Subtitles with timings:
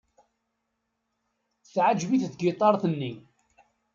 [1.73, 3.11] Teɛjeb-it tgiṭart-nni.